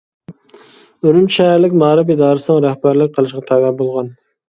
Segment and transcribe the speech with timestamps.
[1.09, 4.15] ئۈرۈمچى شەھەرلىك مائارىپ ئىدارىسىنىڭ رەھبەرلىك قىلىشىغا تەۋە بولغان.